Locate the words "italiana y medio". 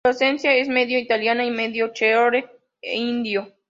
0.97-1.89